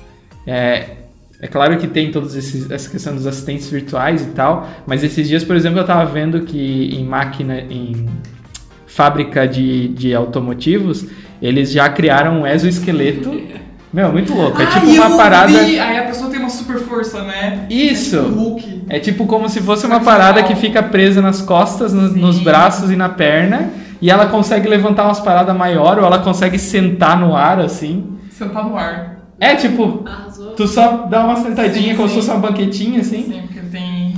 [0.47, 0.96] É,
[1.41, 5.45] é claro que tem toda essa questão dos assistentes virtuais e tal, mas esses dias,
[5.45, 8.07] por exemplo, eu tava vendo que em máquina, em
[8.87, 11.07] fábrica de, de automotivos,
[11.43, 13.31] eles já criaram um exoesqueleto.
[13.93, 14.61] Meu, muito louco.
[14.61, 15.47] É Ai, tipo uma parada.
[15.65, 15.79] vi!
[15.79, 17.67] Aí a pessoa tem uma super força, né?
[17.71, 18.17] Isso!
[18.17, 18.83] É tipo Hulk.
[18.89, 22.91] É tipo como se fosse uma parada que fica presa nas costas, no- nos braços
[22.91, 23.71] e na perna.
[24.03, 28.05] E ela consegue levantar umas paradas maior ou ela consegue sentar no ar assim.
[28.31, 29.16] Sentar no ar.
[29.39, 30.53] É tipo, Arrasou.
[30.53, 32.21] tu só dá uma sentadinha Sim, como se sim.
[32.21, 33.25] fosse uma banquetinha assim.
[33.25, 34.15] Sim, porque tem...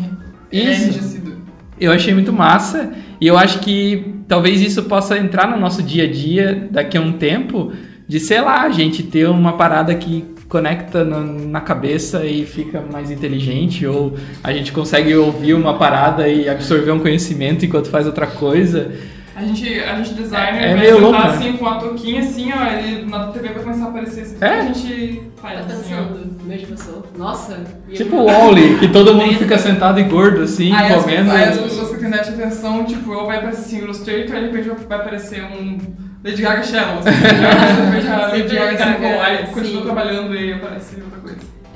[0.52, 0.82] é Isso.
[0.82, 1.38] enrijecido.
[1.80, 6.04] Eu achei muito massa e eu acho que talvez isso possa entrar no nosso dia
[6.04, 7.72] a dia daqui a um tempo
[8.06, 12.82] de, sei lá, a gente ter uma parada que conecta na, na cabeça e fica
[12.90, 18.06] mais inteligente ou a gente consegue ouvir uma parada e absorver um conhecimento enquanto faz
[18.06, 18.90] outra coisa.
[19.38, 21.34] A gente, a gente designer É vai meio sentar louco, né?
[21.34, 24.48] assim com a touquinha assim, ó, ele na TV vai começar a aparecer assim, É?
[24.48, 26.02] a gente Tá faz assim, ó.
[26.02, 27.04] pensando, meu pessoa.
[27.16, 27.60] Nossa.
[27.94, 31.30] Tipo o Wally, que todo mundo fica sentado e gordo assim, Aí as, comendo.
[31.30, 34.56] aí as pessoas que têm de atenção, tipo, eu vai aparecer assim, Illustrator, aí de
[34.58, 35.78] repente vai aparecer um
[36.24, 37.10] Lady Gaga Shallow, assim,
[38.10, 39.52] a Lady Gaga Lady assim, Gaga, aí sim.
[39.52, 41.17] continua trabalhando e aparece outra.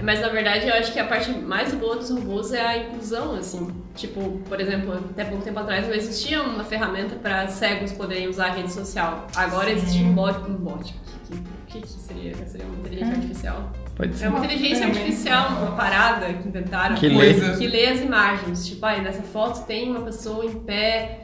[0.02, 3.36] Mas na verdade eu acho que a parte mais boa dos robôs é a inclusão,
[3.36, 3.70] assim.
[3.94, 8.46] Tipo, por exemplo, até pouco tempo atrás não existia uma ferramenta para cegos poderem usar
[8.46, 9.26] a rede social.
[9.36, 9.76] Agora Sim.
[9.76, 10.38] existe um bot.
[10.50, 10.94] Um bot.
[11.30, 12.34] O que, que, que seria?
[12.46, 13.72] Seria uma inteligência artificial?
[13.96, 14.24] Pode ser.
[14.24, 15.00] É uma inteligência ferramenta.
[15.00, 16.96] artificial, uma parada que inventaram.
[16.96, 17.34] Que lê.
[17.34, 17.56] Coisa.
[17.56, 18.66] que lê as imagens.
[18.66, 21.20] Tipo, aí nessa foto tem uma pessoa em pé,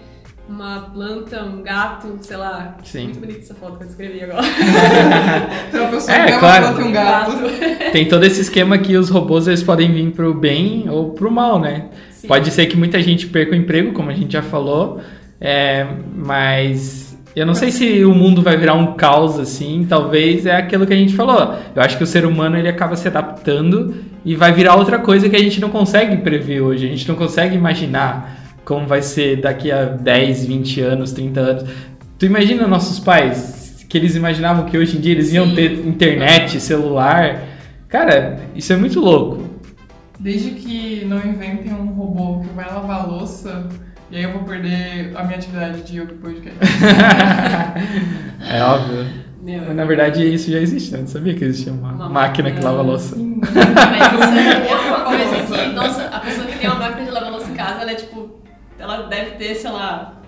[0.49, 2.77] uma planta, um gato, sei lá.
[2.83, 3.05] Sim.
[3.05, 4.43] Muito bonita essa foto que eu descrevi agora.
[5.71, 6.67] Tem uma pessoa É, é uma claro.
[6.67, 7.33] planta e um gato.
[7.93, 11.61] Tem todo esse esquema que os robôs eles podem vir pro bem ou pro mal,
[11.61, 11.89] né?
[12.11, 12.29] Sim.
[12.29, 15.01] Pode ser que muita gente perca o emprego, como a gente já falou,
[15.41, 19.87] é, mas eu não sei se o mundo vai virar um caos assim.
[19.89, 21.55] Talvez é aquilo que a gente falou.
[21.77, 25.29] Eu acho que o ser humano ele acaba se adaptando e vai virar outra coisa
[25.29, 26.87] que a gente não consegue prever hoje.
[26.87, 31.65] A gente não consegue imaginar como vai ser daqui a 10, 20 anos, 30 anos.
[32.19, 35.55] Tu imagina nossos pais que eles imaginavam que hoje em dia eles iam Sim.
[35.55, 37.45] ter internet, celular.
[37.89, 39.43] Cara, isso é muito louco.
[40.21, 43.67] Desde que não inventem um robô que vai lavar a louça,
[44.11, 46.59] e aí eu vou perder a minha atividade de yoga podcast.
[48.53, 49.07] é óbvio.
[49.43, 50.99] Meu, Na verdade, isso já existe, né?
[50.99, 53.17] Não sabia que existia uma, Uma máquina que máquina, lava louça.
[53.17, 53.41] Sim.
[53.41, 56.48] Mas isso é uma coisa que, nossa, a pessoa
[58.79, 60.19] ela deve ter, sei lá,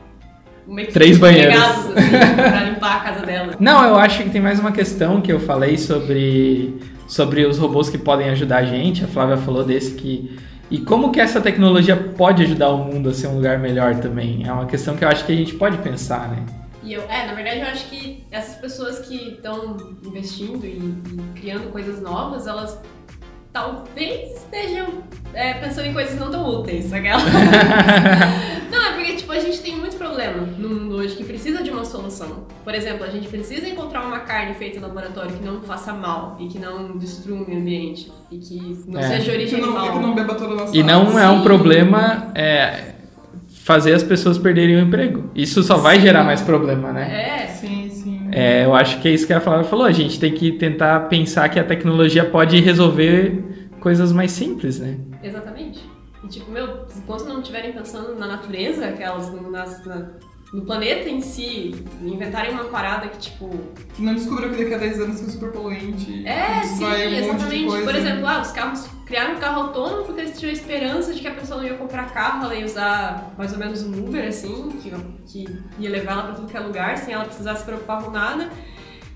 [0.67, 1.55] uma equipe Três de banheiros.
[1.55, 3.55] empregados, assim, pra limpar a casa dela.
[3.59, 7.89] Não, eu acho que tem mais uma questão que eu falei sobre, sobre os robôs
[7.89, 9.05] que podem ajudar a gente.
[9.05, 10.39] A Flávia falou desse que.
[10.71, 14.47] E como que essa tecnologia pode ajudar o mundo a ser um lugar melhor também?
[14.47, 16.47] É uma questão que eu acho que a gente pode pensar, né?
[16.85, 21.41] E eu, é, na verdade eu acho que essas pessoas que estão investindo e, e
[21.41, 22.81] criando coisas novas, elas
[23.53, 24.89] talvez estejam
[25.35, 27.23] é, pensando em coisas não tão úteis, aquela.
[28.71, 31.71] não, é porque tipo, a gente tem muito problema no mundo hoje que precisa de
[31.71, 32.45] uma solução.
[32.65, 36.37] Por exemplo, a gente precisa encontrar uma carne feita em laboratório que não faça mal
[36.39, 39.05] e que não destrua o meio ambiente e que não é.
[39.05, 39.99] seja de origem que não, animal.
[39.99, 42.95] Que não beba toda a nossa E não é um problema é,
[43.65, 45.31] fazer as pessoas perderem o emprego.
[45.35, 47.45] Isso só vai gerar mais problema, né?
[47.45, 47.47] É.
[47.49, 47.80] Sim, sim.
[48.33, 49.85] É, eu acho que é isso que a Flávia falou.
[49.85, 53.43] A gente tem que tentar pensar que a tecnologia pode resolver
[53.81, 54.99] coisas mais simples, né?
[55.23, 55.81] Exatamente.
[56.23, 60.09] E tipo, meu, enquanto não estiverem pensando na natureza, aquelas nas, na,
[60.53, 63.51] no planeta em si, inventarem uma parada que, tipo.
[63.95, 66.27] Que não descobriu que daqui a 10 anos é super poluente.
[66.27, 67.83] É, sim, um exatamente.
[67.85, 71.21] Por exemplo, ah, os carros criaram um carro autônomo porque eles tinham a esperança de
[71.21, 74.25] que a pessoa não ia comprar carro, ela ia usar mais ou menos um Uber,
[74.29, 74.91] assim, que,
[75.27, 78.13] que ia levar ela pra tudo que é lugar, sem ela precisar se preocupar com
[78.13, 78.49] nada.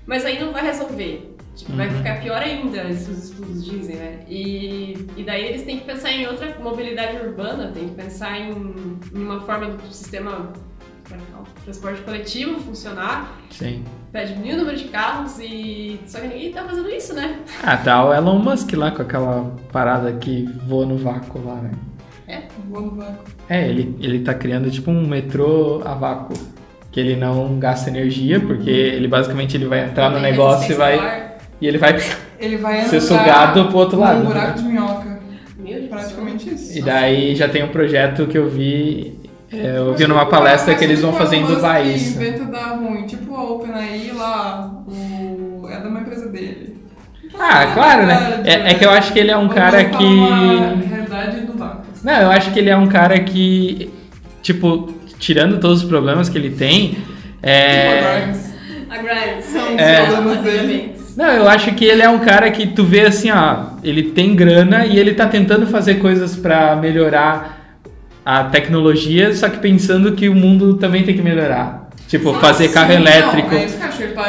[0.05, 1.33] Mas aí não vai resolver.
[1.55, 1.77] Tipo, uhum.
[1.77, 4.25] vai ficar pior ainda, esses estudos dizem, né?
[4.27, 8.51] E, e daí eles têm que pensar em outra mobilidade urbana, tem que pensar em,
[9.13, 10.51] em uma forma do sistema
[11.63, 13.39] transporte coletivo funcionar.
[13.49, 13.85] Sim.
[14.15, 15.99] Pede diminuir o número de carros e.
[16.07, 17.37] Só que ninguém tá fazendo isso, né?
[17.61, 21.71] Ah, tá o Elon Musk lá com aquela parada que voa no vácuo lá, né?
[22.25, 22.43] É?
[22.69, 23.25] Voa no vácuo.
[23.49, 26.33] É, ele, ele tá criando tipo um metrô a vácuo.
[26.93, 31.35] Que ele não gasta energia, porque ele basicamente ele vai entrar no negócio e vai.
[31.59, 31.97] E ele vai,
[32.39, 34.21] ele vai ser sugado pro outro lado.
[34.21, 34.53] Um buraco né?
[34.53, 35.19] de minhoca.
[35.89, 36.77] Praticamente isso.
[36.77, 39.19] E daí já tem um projeto que eu vi.
[39.51, 42.17] É, eu vi numa palestra que eles vão fazer em Dubai isso.
[42.17, 45.67] inventa dar ruim, tipo a OpenAI lá, o...
[45.69, 46.75] é da uma empresa dele.
[47.39, 48.41] Ah, claro, né?
[48.45, 50.03] É, é, que eu acho que ele é um cara que.
[50.03, 51.85] realidade do vácuo.
[52.03, 53.91] Não, eu acho que ele é um cara que,
[54.41, 56.97] tipo, tirando todos os problemas que ele tem.
[57.41, 58.27] É...
[58.31, 58.45] Tipo
[58.89, 59.45] a Grimes.
[59.45, 60.05] São é...
[60.05, 60.95] problemas dele.
[61.17, 64.35] Não, eu acho que ele é um cara que tu vê assim, ó, ele tem
[64.35, 67.79] grana e ele tá tentando fazer coisas para melhorar
[68.25, 71.89] a tecnologia, só que pensando que o mundo também tem que melhorar.
[72.07, 73.77] Tipo, fazer carro elétrico, não, é isso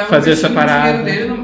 [0.08, 1.02] fazer essa parada.
[1.02, 1.35] Dele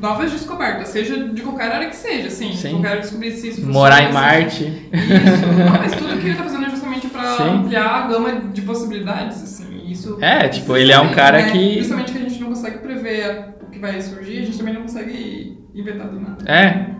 [0.00, 2.52] novas descobertas, seja de qualquer área que seja, assim.
[2.52, 2.76] Sim.
[2.76, 4.64] Eu quero descobrir se isso Morar em Marte.
[4.64, 5.46] Isso.
[5.46, 7.48] Não, mas tudo que ele tá fazendo é justamente pra Sim.
[7.48, 9.68] ampliar a gama de possibilidades, assim.
[9.90, 10.18] Isso.
[10.20, 11.50] É, tipo, ele é um cara né?
[11.50, 11.72] que.
[11.74, 15.58] Principalmente que a gente não consegue prever que vai surgir, a gente também não consegue
[15.74, 16.50] inventar do nada.
[16.50, 16.90] É.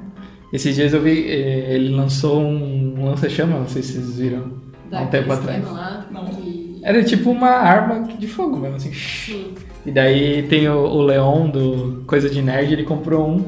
[0.52, 4.52] Esses dias eu vi, eh, ele lançou um lança-chama, não sei se vocês viram.
[4.90, 5.64] há um tempo atrás.
[5.70, 6.24] Lá, não.
[6.26, 6.67] Que...
[6.88, 8.90] Era tipo uma arma de fogo mesmo, assim.
[8.94, 9.53] Sim.
[9.85, 13.44] E daí tem o, o Leon do Coisa de Nerd, ele comprou um.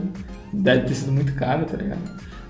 [0.52, 2.00] Deve ter sido muito caro, tá ligado?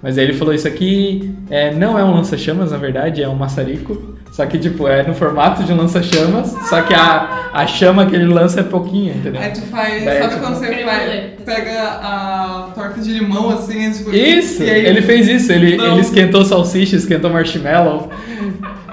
[0.03, 3.37] Mas aí ele falou, isso aqui é, não é um lança-chamas, na verdade, é um
[3.37, 4.17] maçarico.
[4.33, 8.17] Só que, tipo, é no formato de um lança-chamas, só que a, a chama que
[8.17, 9.41] ele lança é pouquinha, entendeu?
[9.41, 13.93] Aí tu faz, Daí, sabe tipo, quando você faz, pega a torta de limão, assim,
[13.93, 14.87] tipo, Isso, aí...
[14.87, 18.11] ele fez isso, ele, ele esquentou salsicha, esquentou marshmallow.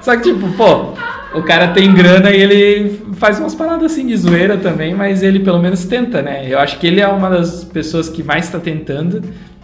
[0.01, 0.93] Só que, tipo, pô,
[1.37, 5.39] o cara tem grana e ele faz umas paradas assim de zoeira também, mas ele
[5.39, 6.45] pelo menos tenta, né?
[6.47, 9.21] Eu acho que ele é uma das pessoas que mais está tentando.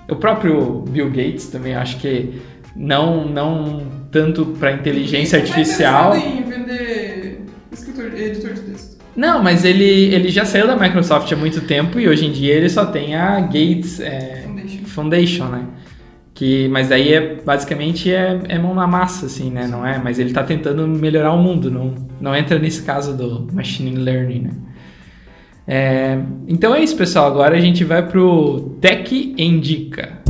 [0.10, 2.42] O próprio Bill Gates também acho que
[2.76, 6.16] não não tanto para inteligência tá artificial.
[6.16, 8.98] em vender escritor, editor de texto.
[9.16, 12.54] Não, mas ele, ele já saiu da Microsoft há muito tempo e hoje em dia
[12.54, 14.86] ele só tem a Gates é, Foundation.
[14.86, 15.66] Foundation, né?
[16.34, 19.68] Que, mas aí é basicamente é, é mão na massa, assim, né?
[19.68, 20.00] Não é?
[20.00, 24.40] Mas ele está tentando melhorar o mundo, não, não entra nesse caso do machine learning,
[24.40, 24.52] né?
[25.68, 27.28] É, então é isso, pessoal.
[27.28, 30.22] Agora a gente vai pro Tech Indica.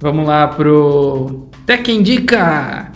[0.00, 2.92] Vamos lá pro Tech Indica.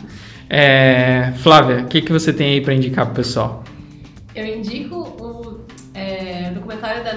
[0.50, 3.64] É, Flávia, o que, que você tem aí para indicar pro pessoal?
[4.34, 5.60] Eu indico o
[5.94, 7.12] é, documentário da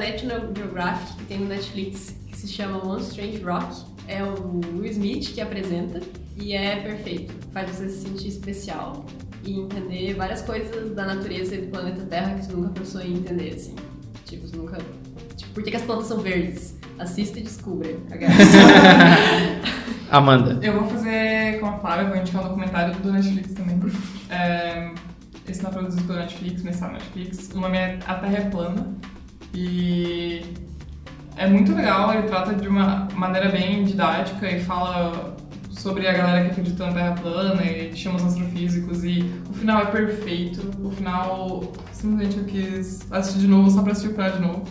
[1.17, 3.83] Que tem no Netflix que se chama One Strange Rock.
[4.07, 6.01] É o Will Smith que apresenta
[6.35, 7.33] e é perfeito.
[7.53, 9.05] Faz você se sentir especial
[9.43, 13.13] e entender várias coisas da natureza e do planeta Terra que você nunca pensou em
[13.13, 13.75] entender, assim.
[14.25, 14.77] Tipo, você nunca.
[15.35, 16.77] Tipo, por que, que as plantas são verdes?
[16.99, 17.89] Assista e descubra.
[20.11, 20.59] Amanda.
[20.61, 23.79] Eu vou fazer com a Flávia, vou indicar um documentário do Netflix também.
[24.29, 24.91] É,
[25.47, 27.49] esse não é produzido pelo Netflix, mas está no Netflix.
[27.53, 28.93] O nome é A Terra é Plana.
[29.53, 30.43] E
[31.41, 35.35] é muito legal, ele trata de uma maneira bem didática e fala
[35.71, 39.81] sobre a galera que acredita na Terra plana e chama os astrofísicos e o final
[39.81, 40.61] é perfeito.
[40.83, 44.63] O final, simplesmente eu quis assistir de novo só pra assistir o final de novo.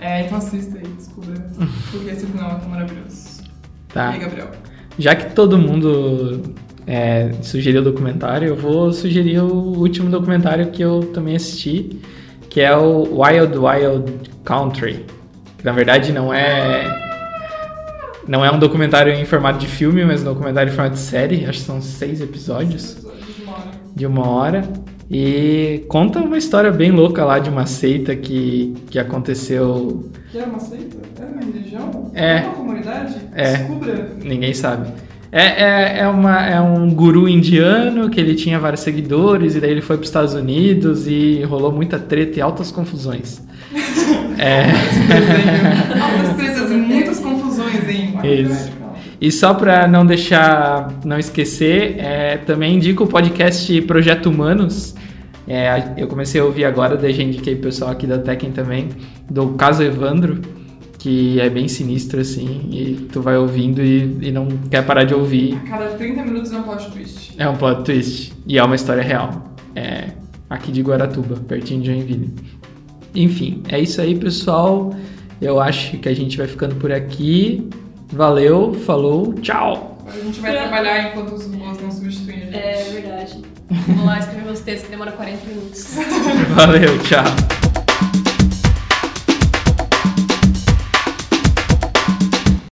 [0.00, 1.34] É, então assista aí, descubra,
[1.92, 3.44] porque esse final é tão maravilhoso.
[3.90, 4.10] Tá.
[4.10, 4.50] E aí, Gabriel?
[4.98, 6.42] Já que todo mundo
[6.88, 12.00] é, sugeriu o documentário, eu vou sugerir o último documentário que eu também assisti,
[12.50, 15.06] que é o Wild Wild Country.
[15.64, 17.14] Que na verdade não é.
[18.28, 21.46] Não é um documentário em formato de filme, mas um documentário em formato de série.
[21.46, 22.98] Acho que são seis episódios.
[23.96, 24.62] De uma hora.
[25.10, 30.10] E conta uma história bem louca lá de uma seita que, que aconteceu.
[30.30, 30.98] Que era uma seita?
[31.18, 32.10] Era uma religião?
[32.14, 32.36] É.
[32.36, 33.14] Era uma comunidade?
[33.34, 33.52] É.
[33.52, 34.10] Descubra.
[34.22, 34.92] Ninguém sabe.
[35.32, 39.70] É, é, é, uma, é um guru indiano que ele tinha vários seguidores, e daí
[39.70, 43.42] ele foi para os Estados Unidos e rolou muita treta e altas confusões.
[44.44, 44.64] é.
[46.00, 48.14] Altas tretas e muitas confusões, hein?
[48.22, 48.72] Isso.
[49.20, 54.94] E só para não deixar, não esquecer, é, também indico o podcast Projeto Humanos.
[55.48, 58.88] É, eu comecei a ouvir agora, daí já indiquei o pessoal aqui da Tekken também,
[59.30, 60.40] do caso Evandro,
[60.98, 65.14] que é bem sinistro assim, e tu vai ouvindo e, e não quer parar de
[65.14, 65.54] ouvir.
[65.54, 67.34] A cada 30 minutos é um plot twist.
[67.38, 68.32] É um plot twist.
[68.46, 69.54] E é uma história real.
[69.74, 70.08] É
[70.48, 72.34] aqui de Guaratuba, pertinho de Joinville.
[73.14, 74.94] Enfim, é isso aí, pessoal.
[75.40, 77.68] Eu acho que a gente vai ficando por aqui.
[78.12, 79.98] Valeu, falou, tchau!
[80.06, 82.56] A gente vai trabalhar enquanto os robôs não substituem a gente.
[82.56, 83.42] É verdade.
[83.70, 85.94] Vamos lá escrever meus textos que demora 40 minutos.
[86.54, 87.53] Valeu, tchau!